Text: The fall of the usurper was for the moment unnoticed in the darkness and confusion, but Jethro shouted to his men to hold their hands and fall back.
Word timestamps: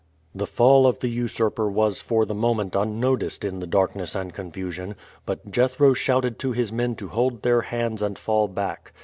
The 0.33 0.47
fall 0.47 0.87
of 0.87 0.97
the 0.97 1.09
usurper 1.09 1.69
was 1.69 2.01
for 2.01 2.25
the 2.25 2.33
moment 2.33 2.75
unnoticed 2.75 3.45
in 3.45 3.59
the 3.59 3.67
darkness 3.67 4.15
and 4.15 4.33
confusion, 4.33 4.95
but 5.27 5.51
Jethro 5.51 5.93
shouted 5.93 6.39
to 6.39 6.53
his 6.53 6.71
men 6.71 6.95
to 6.95 7.09
hold 7.09 7.43
their 7.43 7.61
hands 7.61 8.01
and 8.01 8.17
fall 8.17 8.47
back. 8.47 8.93